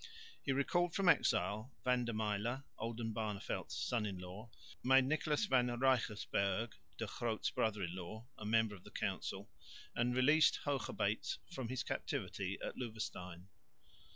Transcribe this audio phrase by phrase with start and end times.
[0.41, 4.49] He recalled from exile Van der Myle, Oldenbarneveldt's son in law;
[4.81, 9.51] made Nicholas van Reigersberg, De Groot's brother in law, a member of the council;
[9.95, 13.45] and released Hoogerbeets from his captivity at Loevestein.